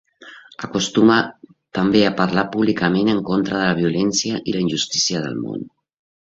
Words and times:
Acostuma 0.67 1.17
també 1.79 2.01
a 2.07 2.13
parlar 2.23 2.45
públicament 2.57 3.13
en 3.15 3.21
contra 3.29 3.59
de 3.59 3.63
la 3.69 3.79
violència 3.83 4.43
i 4.49 4.59
la 4.59 4.67
injustícia 4.67 5.25
al 5.31 5.41
món. 5.47 5.73